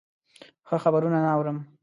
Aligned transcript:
ښه 0.67 0.77
خبرونه 0.83 1.17
نه 1.25 1.29
اورم. 1.35 1.57